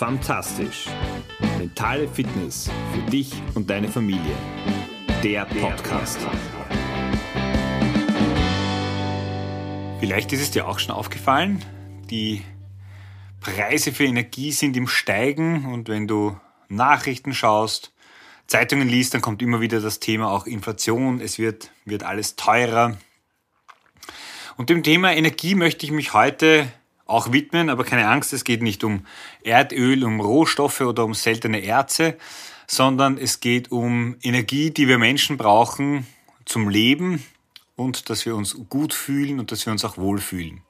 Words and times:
Fantastisch. 0.00 0.86
Mentale 1.58 2.08
Fitness 2.08 2.70
für 2.94 3.10
dich 3.10 3.34
und 3.54 3.68
deine 3.68 3.86
Familie. 3.86 4.34
Der 5.22 5.44
Podcast. 5.44 6.18
Vielleicht 10.00 10.32
ist 10.32 10.40
es 10.40 10.50
dir 10.52 10.66
auch 10.66 10.78
schon 10.78 10.94
aufgefallen, 10.94 11.62
die 12.08 12.40
Preise 13.42 13.92
für 13.92 14.04
Energie 14.04 14.52
sind 14.52 14.74
im 14.78 14.88
Steigen 14.88 15.66
und 15.66 15.90
wenn 15.90 16.08
du 16.08 16.34
Nachrichten 16.70 17.34
schaust, 17.34 17.92
Zeitungen 18.46 18.88
liest, 18.88 19.12
dann 19.12 19.20
kommt 19.20 19.42
immer 19.42 19.60
wieder 19.60 19.82
das 19.82 20.00
Thema 20.00 20.30
auch 20.30 20.46
Inflation. 20.46 21.20
Es 21.20 21.38
wird, 21.38 21.72
wird 21.84 22.04
alles 22.04 22.36
teurer. 22.36 22.96
Und 24.56 24.70
dem 24.70 24.82
Thema 24.82 25.12
Energie 25.12 25.54
möchte 25.54 25.84
ich 25.84 25.92
mich 25.92 26.14
heute 26.14 26.72
auch 27.10 27.32
widmen, 27.32 27.70
aber 27.70 27.84
keine 27.84 28.08
Angst, 28.08 28.32
es 28.32 28.44
geht 28.44 28.62
nicht 28.62 28.84
um 28.84 29.04
Erdöl, 29.42 30.04
um 30.04 30.20
Rohstoffe 30.20 30.80
oder 30.80 31.04
um 31.04 31.14
seltene 31.14 31.62
Erze, 31.62 32.16
sondern 32.66 33.18
es 33.18 33.40
geht 33.40 33.72
um 33.72 34.16
Energie, 34.22 34.70
die 34.70 34.88
wir 34.88 34.98
Menschen 34.98 35.36
brauchen 35.36 36.06
zum 36.44 36.68
Leben 36.68 37.24
und 37.76 38.10
dass 38.10 38.26
wir 38.26 38.36
uns 38.36 38.56
gut 38.68 38.94
fühlen 38.94 39.40
und 39.40 39.52
dass 39.52 39.66
wir 39.66 39.72
uns 39.72 39.84
auch 39.84 39.96
wohlfühlen. 39.96 40.62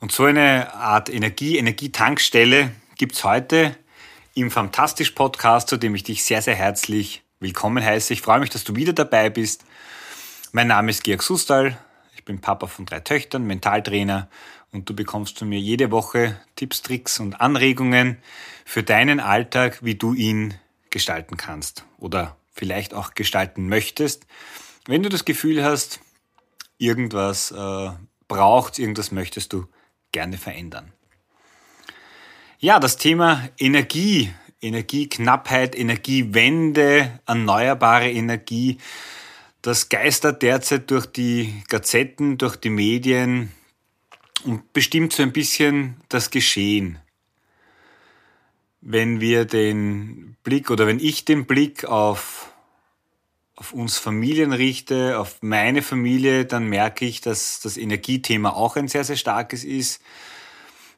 Und 0.00 0.12
so 0.12 0.24
eine 0.24 0.74
Art 0.74 1.08
Energie, 1.08 1.58
Energietankstelle 1.58 2.72
gibt's 2.96 3.24
heute 3.24 3.76
im 4.34 4.50
Fantastisch 4.50 5.10
Podcast, 5.12 5.68
zu 5.68 5.76
dem 5.76 5.94
ich 5.94 6.02
dich 6.02 6.24
sehr, 6.24 6.42
sehr 6.42 6.54
herzlich 6.54 7.22
willkommen 7.38 7.84
heiße. 7.84 8.12
Ich 8.12 8.22
freue 8.22 8.40
mich, 8.40 8.50
dass 8.50 8.64
du 8.64 8.76
wieder 8.76 8.92
dabei 8.92 9.30
bist. 9.30 9.64
Mein 10.52 10.66
Name 10.66 10.90
ist 10.90 11.04
Georg 11.04 11.22
Sustal. 11.22 11.78
Ich 12.22 12.26
bin 12.26 12.40
Papa 12.40 12.68
von 12.68 12.86
drei 12.86 13.00
Töchtern, 13.00 13.48
Mentaltrainer 13.48 14.28
und 14.70 14.88
du 14.88 14.94
bekommst 14.94 15.40
von 15.40 15.48
mir 15.48 15.58
jede 15.58 15.90
Woche 15.90 16.40
Tipps, 16.54 16.80
Tricks 16.80 17.18
und 17.18 17.40
Anregungen 17.40 18.18
für 18.64 18.84
deinen 18.84 19.18
Alltag, 19.18 19.80
wie 19.82 19.96
du 19.96 20.14
ihn 20.14 20.54
gestalten 20.90 21.36
kannst 21.36 21.84
oder 21.98 22.36
vielleicht 22.52 22.94
auch 22.94 23.14
gestalten 23.14 23.68
möchtest. 23.68 24.24
Wenn 24.86 25.02
du 25.02 25.08
das 25.08 25.24
Gefühl 25.24 25.64
hast, 25.64 25.98
irgendwas 26.78 27.50
äh, 27.50 27.90
braucht, 28.28 28.78
irgendwas 28.78 29.10
möchtest 29.10 29.52
du 29.52 29.66
gerne 30.12 30.38
verändern. 30.38 30.92
Ja, 32.60 32.78
das 32.78 32.98
Thema 32.98 33.48
Energie, 33.58 34.32
Energieknappheit, 34.60 35.74
Energiewende, 35.74 37.18
erneuerbare 37.26 38.12
Energie, 38.12 38.78
das 39.62 39.88
geistert 39.88 40.42
derzeit 40.42 40.90
durch 40.90 41.06
die 41.06 41.62
Gazetten, 41.68 42.36
durch 42.36 42.56
die 42.56 42.70
Medien, 42.70 43.52
und 44.44 44.72
bestimmt 44.72 45.12
so 45.12 45.22
ein 45.22 45.32
bisschen 45.32 45.96
das 46.08 46.30
Geschehen. 46.30 46.98
Wenn 48.80 49.20
wir 49.20 49.44
den 49.44 50.36
Blick 50.42 50.70
oder 50.70 50.86
wenn 50.86 50.98
ich 50.98 51.24
den 51.24 51.46
Blick 51.46 51.84
auf, 51.84 52.52
auf 53.54 53.72
uns 53.72 53.98
Familien 53.98 54.52
richte, 54.52 55.18
auf 55.18 55.38
meine 55.40 55.82
Familie, 55.82 56.44
dann 56.44 56.66
merke 56.66 57.04
ich, 57.04 57.20
dass 57.20 57.60
das 57.60 57.76
Energiethema 57.76 58.50
auch 58.50 58.76
ein 58.76 58.88
sehr, 58.88 59.04
sehr 59.04 59.16
starkes 59.16 59.62
ist. 59.62 60.02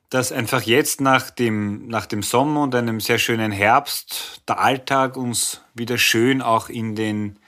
Dass 0.08 0.32
einfach 0.32 0.62
jetzt 0.62 1.00
nach 1.00 1.30
dem, 1.30 1.88
nach 1.88 2.06
dem 2.06 2.22
Sommer 2.22 2.62
und 2.62 2.74
einem 2.74 3.00
sehr 3.00 3.18
schönen 3.18 3.52
Herbst 3.52 4.42
der 4.48 4.60
Alltag 4.60 5.16
uns 5.16 5.60
wieder 5.74 5.98
schön 5.98 6.40
auch 6.40 6.68
in 6.70 6.94
den, 6.94 7.38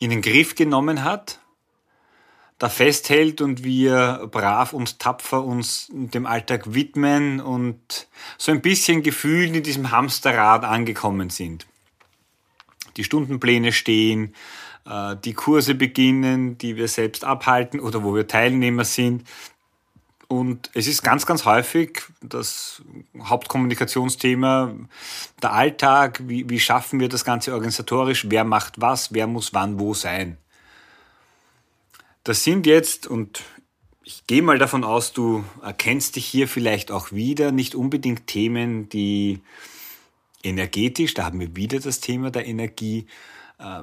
in 0.00 0.10
den 0.10 0.22
Griff 0.22 0.56
genommen 0.56 1.04
hat 1.04 1.38
da 2.60 2.68
festhält 2.68 3.40
und 3.40 3.64
wir 3.64 4.28
brav 4.30 4.74
und 4.74 4.98
tapfer 4.98 5.42
uns 5.42 5.88
dem 5.90 6.26
Alltag 6.26 6.74
widmen 6.74 7.40
und 7.40 8.06
so 8.36 8.52
ein 8.52 8.60
bisschen 8.60 9.02
gefühlt 9.02 9.56
in 9.56 9.62
diesem 9.62 9.90
Hamsterrad 9.90 10.64
angekommen 10.64 11.30
sind. 11.30 11.66
Die 12.98 13.04
Stundenpläne 13.04 13.72
stehen, 13.72 14.34
äh, 14.84 15.16
die 15.24 15.32
Kurse 15.32 15.74
beginnen, 15.74 16.58
die 16.58 16.76
wir 16.76 16.88
selbst 16.88 17.24
abhalten 17.24 17.80
oder 17.80 18.04
wo 18.04 18.14
wir 18.14 18.26
Teilnehmer 18.26 18.84
sind. 18.84 19.26
Und 20.30 20.70
es 20.74 20.86
ist 20.86 21.02
ganz, 21.02 21.26
ganz 21.26 21.44
häufig 21.44 22.02
das 22.22 22.82
Hauptkommunikationsthema 23.20 24.72
der 25.42 25.52
Alltag. 25.52 26.20
Wie, 26.22 26.48
wie 26.48 26.60
schaffen 26.60 27.00
wir 27.00 27.08
das 27.08 27.24
Ganze 27.24 27.52
organisatorisch? 27.52 28.26
Wer 28.28 28.44
macht 28.44 28.80
was? 28.80 29.12
Wer 29.12 29.26
muss 29.26 29.54
wann 29.54 29.80
wo 29.80 29.92
sein? 29.92 30.36
Das 32.22 32.44
sind 32.44 32.64
jetzt, 32.64 33.08
und 33.08 33.42
ich 34.04 34.24
gehe 34.28 34.40
mal 34.40 34.60
davon 34.60 34.84
aus, 34.84 35.12
du 35.12 35.42
erkennst 35.64 36.14
dich 36.14 36.26
hier 36.26 36.46
vielleicht 36.46 36.92
auch 36.92 37.10
wieder, 37.10 37.50
nicht 37.50 37.74
unbedingt 37.74 38.28
Themen, 38.28 38.88
die 38.88 39.40
energetisch, 40.44 41.14
da 41.14 41.24
haben 41.24 41.40
wir 41.40 41.56
wieder 41.56 41.80
das 41.80 41.98
Thema 41.98 42.30
der 42.30 42.46
Energie, 42.46 43.08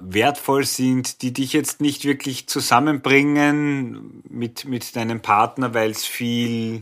wertvoll 0.01 0.65
sind, 0.65 1.21
die 1.21 1.33
dich 1.33 1.53
jetzt 1.53 1.81
nicht 1.81 2.03
wirklich 2.05 2.47
zusammenbringen 2.47 4.23
mit, 4.29 4.65
mit 4.65 4.95
deinem 4.95 5.21
Partner, 5.21 5.73
weil 5.73 5.91
es 5.91 6.05
viel, 6.05 6.81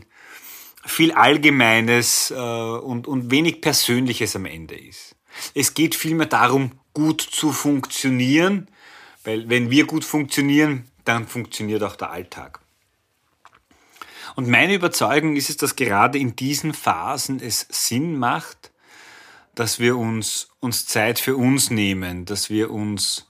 viel 0.84 1.12
Allgemeines 1.12 2.30
äh, 2.30 2.34
und, 2.34 3.06
und 3.06 3.30
wenig 3.30 3.60
Persönliches 3.60 4.34
am 4.36 4.46
Ende 4.46 4.78
ist. 4.78 5.14
Es 5.54 5.74
geht 5.74 5.94
vielmehr 5.94 6.26
darum, 6.26 6.72
gut 6.94 7.20
zu 7.20 7.52
funktionieren, 7.52 8.68
weil 9.24 9.48
wenn 9.50 9.70
wir 9.70 9.86
gut 9.86 10.04
funktionieren, 10.04 10.86
dann 11.04 11.26
funktioniert 11.26 11.82
auch 11.82 11.96
der 11.96 12.10
Alltag. 12.10 12.60
Und 14.36 14.48
meine 14.48 14.74
Überzeugung 14.74 15.36
ist 15.36 15.50
es, 15.50 15.56
dass 15.56 15.76
gerade 15.76 16.18
in 16.18 16.36
diesen 16.36 16.74
Phasen 16.74 17.40
es 17.40 17.66
Sinn 17.70 18.18
macht, 18.18 18.70
dass 19.56 19.80
wir 19.80 19.96
uns, 19.96 20.50
uns 20.60 20.86
Zeit 20.86 21.18
für 21.18 21.36
uns 21.36 21.70
nehmen, 21.70 22.26
dass 22.26 22.50
wir 22.50 22.70
uns 22.70 23.28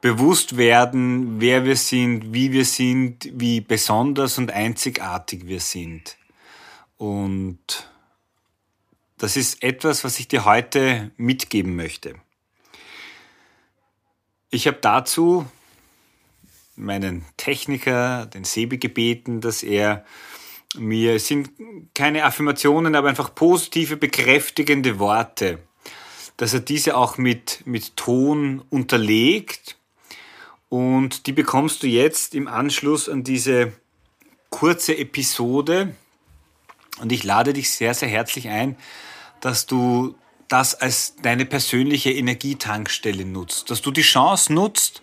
bewusst 0.00 0.56
werden, 0.56 1.40
wer 1.40 1.64
wir 1.64 1.76
sind, 1.76 2.32
wie 2.32 2.52
wir 2.52 2.64
sind, 2.64 3.28
wie 3.32 3.60
besonders 3.60 4.38
und 4.38 4.52
einzigartig 4.52 5.46
wir 5.46 5.60
sind. 5.60 6.16
Und 6.96 7.90
das 9.18 9.36
ist 9.36 9.62
etwas, 9.62 10.04
was 10.04 10.20
ich 10.20 10.28
dir 10.28 10.44
heute 10.44 11.10
mitgeben 11.16 11.74
möchte. 11.74 12.14
Ich 14.50 14.68
habe 14.68 14.78
dazu 14.80 15.46
meinen 16.76 17.24
Techniker, 17.36 18.26
den 18.26 18.44
Sebi, 18.44 18.78
gebeten, 18.78 19.40
dass 19.40 19.64
er 19.64 20.04
mir, 20.78 21.14
es 21.14 21.26
sind 21.26 21.50
keine 21.94 22.24
Affirmationen, 22.24 22.94
aber 22.94 23.08
einfach 23.08 23.34
positive, 23.34 23.96
bekräftigende 23.96 24.98
Worte, 24.98 25.58
dass 26.36 26.54
er 26.54 26.60
diese 26.60 26.96
auch 26.96 27.18
mit, 27.18 27.62
mit 27.64 27.96
Ton 27.96 28.62
unterlegt. 28.70 29.76
Und 30.68 31.26
die 31.26 31.32
bekommst 31.32 31.82
du 31.82 31.86
jetzt 31.86 32.34
im 32.34 32.48
Anschluss 32.48 33.08
an 33.08 33.24
diese 33.24 33.72
kurze 34.50 34.96
Episode. 34.96 35.94
Und 37.00 37.12
ich 37.12 37.24
lade 37.24 37.52
dich 37.52 37.70
sehr, 37.70 37.94
sehr 37.94 38.08
herzlich 38.08 38.48
ein, 38.48 38.76
dass 39.40 39.66
du 39.66 40.16
das 40.48 40.74
als 40.74 41.16
deine 41.22 41.44
persönliche 41.44 42.12
Energietankstelle 42.12 43.24
nutzt, 43.24 43.70
dass 43.70 43.82
du 43.82 43.90
die 43.90 44.02
Chance 44.02 44.52
nutzt, 44.52 45.02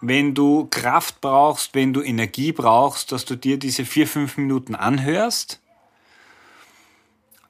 wenn 0.00 0.34
du 0.34 0.66
Kraft 0.70 1.20
brauchst, 1.20 1.74
wenn 1.74 1.92
du 1.92 2.02
Energie 2.02 2.52
brauchst, 2.52 3.12
dass 3.12 3.24
du 3.24 3.36
dir 3.36 3.58
diese 3.58 3.84
vier, 3.84 4.06
fünf 4.06 4.36
Minuten 4.36 4.74
anhörst, 4.74 5.60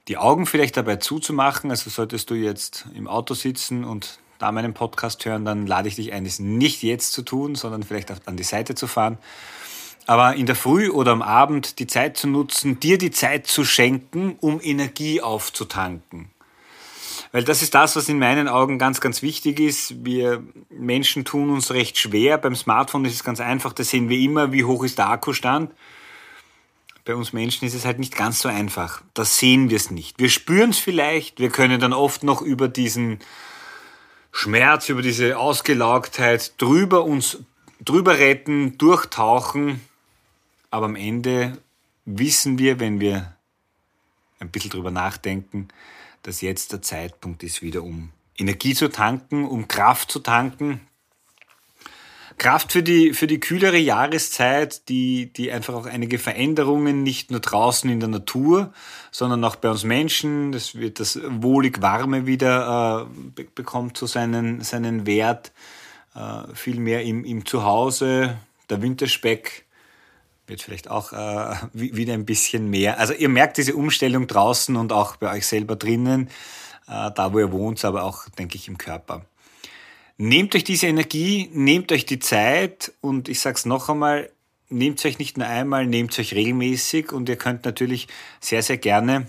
die 0.09 0.17
Augen 0.17 0.47
vielleicht 0.47 0.77
dabei 0.77 0.97
zuzumachen, 0.97 1.71
also 1.71 1.89
solltest 1.89 2.31
du 2.31 2.35
jetzt 2.35 2.87
im 2.95 3.07
Auto 3.07 3.35
sitzen 3.35 3.85
und 3.85 4.19
da 4.39 4.51
meinen 4.51 4.75
Podcast 4.75 5.25
hören, 5.25 5.45
dann 5.45 5.67
lade 5.67 5.89
ich 5.89 5.97
dich 5.97 6.13
ein, 6.13 6.27
es 6.27 6.39
nicht 6.39 6.83
jetzt 6.83 7.13
zu 7.13 7.23
tun, 7.23 7.55
sondern 7.55 7.83
vielleicht 7.83 8.27
an 8.27 8.37
die 8.37 8.43
Seite 8.43 8.75
zu 8.75 8.87
fahren. 8.87 9.19
Aber 10.07 10.35
in 10.35 10.47
der 10.47 10.57
Früh 10.57 10.89
oder 10.89 11.13
am 11.13 11.23
Abend 11.23 11.79
die 11.79 11.87
Zeit 11.87 12.17
zu 12.17 12.27
nutzen, 12.27 12.81
dir 12.81 12.99
die 12.99 13.11
Zeit 13.11 13.47
zu 13.47 13.65
schenken, 13.65 14.37
um 14.41 14.61
Energie 14.61 15.21
aufzutanken. 15.21 16.31
Weil 17.33 17.45
das 17.45 17.63
ist 17.63 17.75
das, 17.75 17.95
was 17.95 18.09
in 18.09 18.19
meinen 18.19 18.49
Augen 18.49 18.79
ganz, 18.79 19.01
ganz 19.01 19.23
wichtig 19.23 19.61
ist. 19.61 20.05
Wir 20.05 20.43
Menschen 20.69 21.25
tun 21.25 21.51
uns 21.51 21.71
recht 21.71 21.97
schwer. 21.97 22.39
Beim 22.39 22.57
Smartphone 22.57 23.05
ist 23.05 23.15
es 23.15 23.25
ganz 23.25 23.41
einfach, 23.41 23.73
da 23.73 23.85
sehen 23.85 24.09
wir 24.09 24.19
immer, 24.19 24.53
wie 24.53 24.65
hoch 24.65 24.83
ist 24.83 24.99
der 24.99 25.11
Akkustand. 25.11 25.73
Bei 27.05 27.15
uns 27.15 27.33
Menschen 27.33 27.67
ist 27.67 27.75
es 27.75 27.85
halt 27.85 27.99
nicht 27.99 28.17
ganz 28.17 28.41
so 28.41 28.49
einfach. 28.49 29.03
Da 29.15 29.25
sehen 29.25 29.71
wir 29.71 29.77
es 29.77 29.91
nicht. 29.91 30.19
Wir 30.19 30.29
spüren 30.29 30.71
es 30.71 30.79
vielleicht. 30.79 31.39
Wir 31.39 31.51
können 31.51 31.81
dann 31.81 31.93
oft 31.93 32.25
noch 32.25 32.43
über 32.43 32.69
diesen 32.69 33.21
Schmerz, 34.33 34.89
über 34.89 35.03
diese 35.03 35.39
Ausgelaugtheit 35.39 36.61
drüber 36.61 37.05
uns 37.05 37.39
drüber 37.81 38.19
retten, 38.19 38.77
durchtauchen. 38.79 39.81
Aber 40.71 40.87
am 40.87 40.97
Ende 40.97 41.59
wissen 42.05 42.59
wir, 42.59 42.81
wenn 42.81 43.01
wir 43.01 43.35
ein 44.39 44.51
bisschen 44.51 44.71
drüber 44.71 44.91
nachdenken, 44.91 45.69
dass 46.23 46.41
jetzt 46.41 46.73
der 46.73 46.83
Zeitpunkt 46.83 47.43
ist, 47.43 47.63
wieder 47.63 47.83
um 47.83 48.11
Energie 48.37 48.75
zu 48.75 48.89
tanken, 48.89 49.47
um 49.47 49.69
Kraft 49.69 50.11
zu 50.11 50.21
tanken. 50.21 50.81
Kraft 52.39 52.73
für 52.73 52.83
die, 52.83 53.13
für 53.13 53.27
die 53.27 53.39
kühlere 53.39 53.77
Jahreszeit, 53.77 54.89
die, 54.89 55.31
die 55.31 55.53
einfach 55.53 55.75
auch 55.75 55.85
einige 55.85 56.19
Veränderungen 56.19 57.03
nicht 57.03 57.31
nur 57.31 57.41
draußen 57.41 57.91
in 57.91 58.01
der 58.01 58.09
Natur, 58.09 58.73
sondern 59.11 59.45
auch 59.45 59.57
bei 59.57 59.71
uns 59.71 59.85
Menschen. 59.85 60.51
Das 60.51 60.75
wird 60.75 61.01
das 61.01 61.21
wohlig 61.29 61.83
Warme 61.83 62.27
wieder 62.27 63.07
äh, 63.37 63.45
bekommt 63.55 63.99
so 63.99 64.07
seinen, 64.07 64.63
seinen 64.63 65.05
Wert. 65.05 65.53
Äh, 66.15 66.55
viel 66.55 66.81
mehr 66.81 67.05
im, 67.05 67.27
im 67.27 67.45
Zuhause. 67.45 68.39
Der 68.71 68.81
Winterspeck 68.81 69.67
wird 70.51 70.61
vielleicht 70.61 70.91
auch 70.91 71.13
äh, 71.13 71.55
wieder 71.73 72.13
ein 72.13 72.27
bisschen 72.27 72.69
mehr. 72.69 72.99
Also 72.99 73.15
ihr 73.15 73.29
merkt 73.29 73.57
diese 73.57 73.75
Umstellung 73.75 74.27
draußen 74.27 74.77
und 74.77 74.93
auch 74.93 75.17
bei 75.17 75.33
euch 75.33 75.47
selber 75.47 75.77
drinnen, 75.77 76.29
äh, 76.89 77.11
da 77.13 77.33
wo 77.33 77.39
ihr 77.39 77.53
wohnt, 77.53 77.83
aber 77.85 78.03
auch, 78.03 78.29
denke 78.31 78.57
ich, 78.57 78.69
im 78.69 78.77
Körper. 78.77 79.25
Nehmt 80.19 80.55
euch 80.55 80.65
diese 80.65 80.87
Energie, 80.87 81.49
nehmt 81.55 81.93
euch 81.93 82.05
die 82.05 82.19
Zeit 82.19 82.93
und 83.01 83.31
ich 83.31 83.41
sage 83.41 83.57
es 83.57 83.65
noch 83.65 83.89
einmal, 83.89 84.31
nehmt 84.69 85.03
euch 85.07 85.19
nicht 85.19 85.39
nur 85.39 85.47
einmal, 85.47 85.87
nehmt 85.87 86.19
euch 86.19 86.35
regelmäßig 86.35 87.13
und 87.13 87.29
ihr 87.29 87.37
könnt 87.37 87.65
natürlich 87.65 88.09
sehr, 88.41 88.63
sehr 88.63 88.77
gerne, 88.77 89.27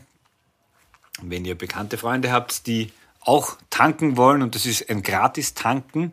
wenn 1.21 1.45
ihr 1.45 1.55
bekannte 1.55 1.97
Freunde 1.97 2.31
habt, 2.31 2.67
die 2.67 2.91
auch 3.21 3.57
tanken 3.69 4.17
wollen 4.17 4.41
und 4.41 4.55
das 4.55 4.65
ist 4.65 4.89
ein 4.89 5.03
Gratis-Tanken, 5.03 6.11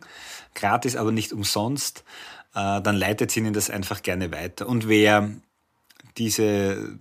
gratis 0.53 0.95
aber 0.95 1.11
nicht 1.11 1.33
umsonst, 1.33 2.03
äh, 2.55 2.81
dann 2.81 2.95
leitet 2.95 3.35
ihnen 3.37 3.53
das 3.53 3.69
einfach 3.69 4.01
gerne 4.03 4.31
weiter. 4.31 4.67
Und 4.67 4.87
wer 4.87 5.29
diese 6.17 6.97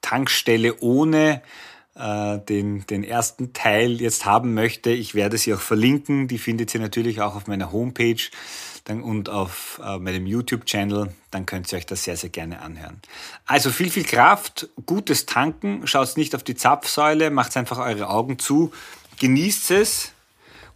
Tankstelle 0.00 0.80
ohne 0.80 1.42
äh, 1.94 2.38
den, 2.38 2.86
den 2.86 3.04
ersten 3.04 3.52
Teil 3.52 4.00
jetzt 4.00 4.24
haben 4.24 4.54
möchte, 4.54 4.90
ich 4.90 5.14
werde 5.14 5.38
sie 5.38 5.54
auch 5.54 5.60
verlinken. 5.60 6.28
Die 6.28 6.38
findet 6.38 6.74
ihr 6.74 6.80
natürlich 6.80 7.20
auch 7.20 7.36
auf 7.36 7.46
meiner 7.46 7.72
Homepage 7.72 8.22
dann, 8.84 9.02
und 9.02 9.28
auf 9.28 9.80
äh, 9.84 9.98
meinem 9.98 10.26
YouTube-Channel. 10.26 11.14
Dann 11.30 11.46
könnt 11.46 11.72
ihr 11.72 11.78
euch 11.78 11.86
das 11.86 12.04
sehr, 12.04 12.16
sehr 12.16 12.30
gerne 12.30 12.60
anhören. 12.60 13.00
Also 13.46 13.70
viel, 13.70 13.90
viel 13.90 14.04
Kraft, 14.04 14.68
gutes 14.86 15.26
Tanken. 15.26 15.86
Schaut 15.86 16.16
nicht 16.16 16.34
auf 16.34 16.42
die 16.42 16.54
Zapfsäule, 16.54 17.30
macht 17.30 17.56
einfach 17.56 17.78
eure 17.78 18.08
Augen 18.08 18.38
zu, 18.38 18.72
genießt 19.18 19.70
es 19.72 20.12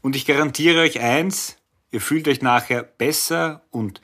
und 0.02 0.16
ich 0.16 0.26
garantiere 0.26 0.82
euch 0.82 1.00
eins, 1.00 1.56
ihr 1.94 2.00
fühlt 2.00 2.26
euch 2.26 2.42
nachher 2.42 2.82
besser 2.82 3.62
und 3.70 4.02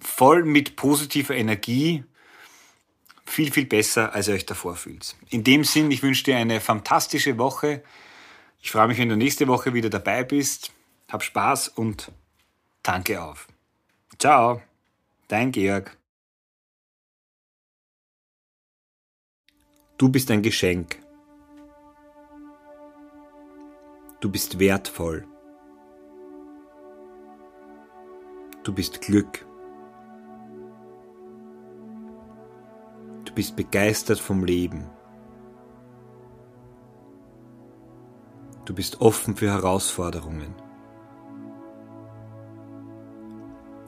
voll 0.00 0.44
mit 0.44 0.74
positiver 0.74 1.34
Energie 1.34 2.04
viel, 3.24 3.52
viel 3.52 3.66
besser, 3.66 4.12
als 4.12 4.26
ihr 4.26 4.34
euch 4.34 4.46
davor 4.46 4.74
fühlt. 4.74 5.14
In 5.30 5.44
dem 5.44 5.62
Sinn, 5.62 5.90
ich 5.90 6.02
wünsche 6.02 6.24
dir 6.24 6.36
eine 6.36 6.60
fantastische 6.60 7.38
Woche. 7.38 7.84
Ich 8.60 8.72
freue 8.72 8.88
mich, 8.88 8.98
wenn 8.98 9.08
du 9.08 9.16
nächste 9.16 9.46
Woche 9.46 9.72
wieder 9.72 9.88
dabei 9.88 10.24
bist. 10.24 10.72
Hab 11.08 11.22
Spaß 11.22 11.68
und 11.68 12.10
danke 12.82 13.22
auf. 13.22 13.46
Ciao, 14.18 14.60
dein 15.28 15.52
Georg. 15.52 15.96
Du 19.96 20.08
bist 20.08 20.30
ein 20.30 20.42
Geschenk. 20.42 20.98
Du 24.20 24.30
bist 24.30 24.58
wertvoll. 24.58 25.24
Du 28.68 28.74
bist 28.74 29.00
Glück. 29.00 29.48
bist 33.38 33.54
begeistert 33.54 34.18
vom 34.18 34.42
Leben. 34.42 34.90
Du 38.64 38.74
bist 38.74 39.00
offen 39.00 39.36
für 39.36 39.48
Herausforderungen. 39.48 40.56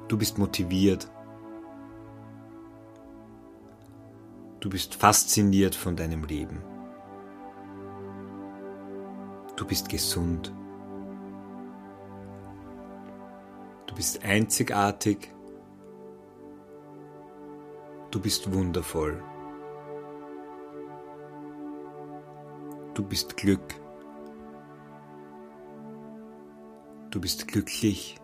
Du 0.07 0.17
bist 0.17 0.39
motiviert. 0.39 1.11
Du 4.61 4.71
bist 4.71 4.95
fasziniert 4.95 5.75
von 5.75 5.97
deinem 5.97 6.23
Leben. 6.23 6.63
Du 9.57 9.67
bist 9.67 9.89
gesund. 9.89 10.55
Bist 14.01 14.25
einzigartig. 14.25 15.31
Du 18.11 18.19
bist 18.19 18.51
wundervoll. 18.51 19.23
Du 22.95 23.05
bist 23.05 23.37
Glück. 23.37 23.75
Du 27.11 27.21
bist 27.21 27.47
glücklich. 27.47 28.17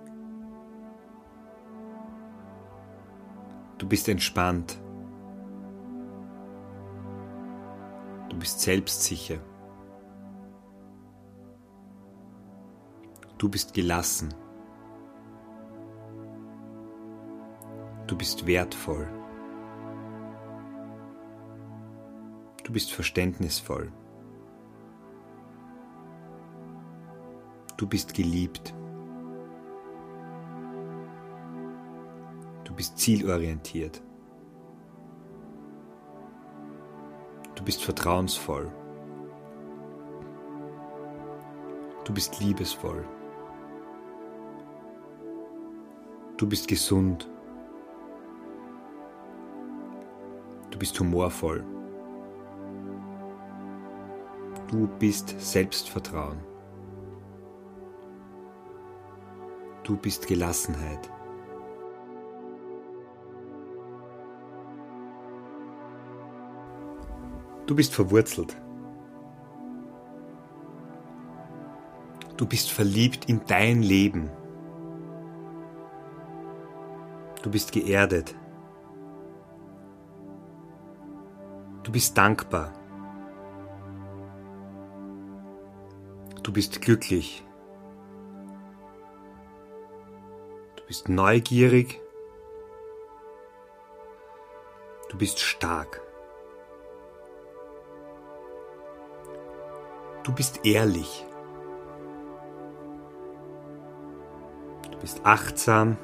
Du 3.77 3.87
bist 3.87 4.09
entspannt. 4.09 4.81
Du 8.31 8.39
bist 8.39 8.63
selbstsicher. 8.63 9.41
Du 13.37 13.51
bist 13.51 13.75
gelassen. 13.75 14.33
Du 18.17 18.19
bist 18.21 18.47
wertvoll. 18.47 19.07
Du 22.65 22.73
bist 22.73 22.91
verständnisvoll. 22.91 23.93
Du 27.77 27.87
bist 27.87 28.15
geliebt. 28.15 28.75
Du 32.65 32.73
bist 32.75 32.97
zielorientiert. 32.97 34.03
Du 37.55 37.65
bist 37.65 37.85
vertrauensvoll. 37.85 38.73
Du 42.05 42.15
bist 42.15 42.41
liebesvoll. 42.41 43.05
Du 46.39 46.49
bist 46.49 46.67
gesund. 46.67 47.29
Du 50.77 50.81
bist 50.81 51.01
humorvoll. 51.01 51.65
Du 54.71 54.87
bist 54.99 55.35
Selbstvertrauen. 55.41 56.37
Du 59.85 59.97
bist 59.97 60.27
Gelassenheit. 60.27 61.11
Du 67.65 67.75
bist 67.75 67.95
verwurzelt. 67.95 68.55
Du 72.37 72.45
bist 72.45 72.71
verliebt 72.71 73.31
in 73.31 73.41
dein 73.47 73.83
Leben. 73.83 74.29
Du 77.43 77.51
bist 77.51 77.73
geerdet. 77.73 78.35
Du 81.87 81.93
bist 81.93 82.19
dankbar. 82.19 82.73
Du 86.43 86.53
bist 86.53 86.83
glücklich. 86.83 87.45
Du 90.75 90.83
bist 90.89 91.09
neugierig. 91.09 92.01
Du 95.11 95.17
bist 95.17 95.39
stark. 95.39 96.03
Du 100.25 100.35
bist 100.35 100.67
ehrlich. 100.67 101.25
Du 104.91 104.99
bist 104.99 105.25
achtsam. 105.25 105.97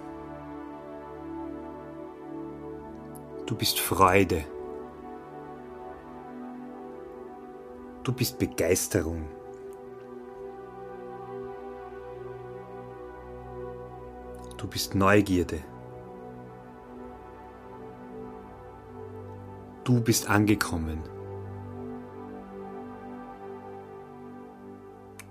Du 3.47 3.57
bist 3.57 3.81
Freude. 3.81 4.45
Du 8.05 8.13
bist 8.13 8.39
Begeisterung. 8.39 9.29
Du 14.57 14.67
bist 14.67 14.95
Neugierde. 14.95 15.63
Du 19.85 20.01
bist 20.01 20.29
angekommen. 20.29 21.03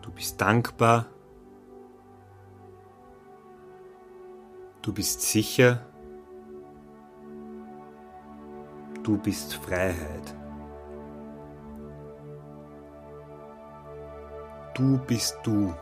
Du 0.01 0.11
bist 0.11 0.39
dankbar. 0.39 1.07
Du 4.81 4.93
bist 4.93 5.21
sicher. 5.21 5.85
Du 9.03 9.17
bist 9.17 9.55
Freiheit. 9.55 10.40
Du 14.81 14.97
bist 14.97 15.37
du. 15.43 15.75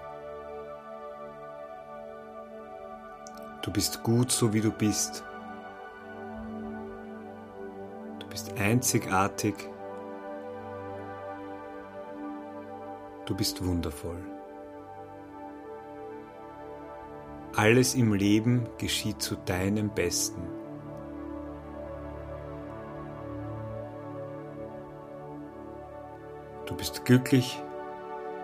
Du 3.62 3.72
bist 3.72 4.04
gut 4.04 4.30
so 4.30 4.52
wie 4.52 4.60
du 4.60 4.72
bist. 4.72 5.24
Du 8.20 8.28
bist 8.28 8.60
einzigartig. 8.60 9.56
Du 13.26 13.34
bist 13.34 13.66
wundervoll. 13.66 14.22
Alles 17.56 17.96
im 17.96 18.14
Leben 18.14 18.68
geschieht 18.78 19.22
zu 19.22 19.38
deinem 19.38 19.92
Besten. 19.92 20.42
Du 26.66 26.76
bist 26.76 27.06
glücklich, 27.06 27.64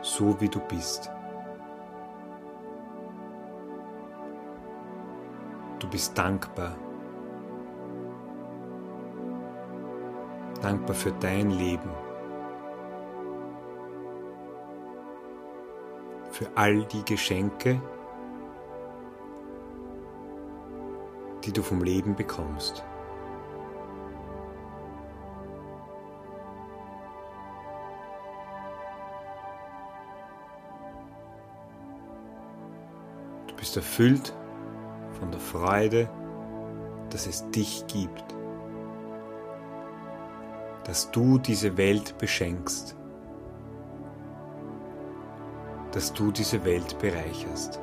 so 0.05 0.39
wie 0.39 0.47
du 0.47 0.59
bist. 0.59 1.09
Du 5.79 5.89
bist 5.89 6.15
dankbar. 6.17 6.75
Dankbar 10.61 10.95
für 10.95 11.11
dein 11.13 11.49
Leben. 11.51 11.89
Für 16.31 16.47
all 16.55 16.83
die 16.85 17.03
Geschenke, 17.03 17.81
die 21.43 21.51
du 21.51 21.61
vom 21.61 21.83
Leben 21.83 22.15
bekommst. 22.15 22.83
Bist 33.75 33.77
erfüllt 33.77 34.33
von 35.19 35.31
der 35.31 35.39
Freude, 35.39 36.09
dass 37.09 37.27
es 37.27 37.49
dich 37.51 37.85
gibt, 37.87 38.23
dass 40.85 41.11
du 41.11 41.37
diese 41.37 41.75
Welt 41.77 42.17
beschenkst, 42.17 42.95
dass 45.91 46.13
du 46.13 46.31
diese 46.31 46.63
Welt 46.63 46.97
bereicherst. 46.99 47.81